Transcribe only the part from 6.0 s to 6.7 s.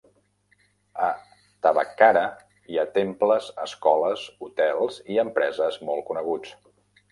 coneguts.